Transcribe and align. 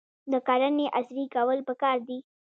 د 0.31 0.33
کرنې 0.47 0.85
عصري 0.97 1.25
کول 1.35 1.59
پکار 1.67 1.97
دي. 2.07 2.17